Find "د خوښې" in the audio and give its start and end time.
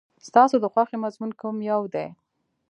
0.63-0.97